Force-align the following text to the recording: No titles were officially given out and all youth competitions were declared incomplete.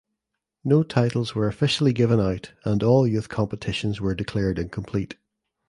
No 0.63 0.81
titles 0.81 1.35
were 1.35 1.47
officially 1.47 1.93
given 1.93 2.19
out 2.19 2.53
and 2.65 2.81
all 2.81 3.07
youth 3.07 3.29
competitions 3.29 4.01
were 4.01 4.15
declared 4.15 4.57
incomplete. 4.57 5.13